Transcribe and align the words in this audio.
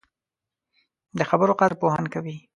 د 1.17 1.19
خبرو 1.29 1.57
قدر 1.59 1.73
پوهان 1.81 2.05
کوي 2.13 2.35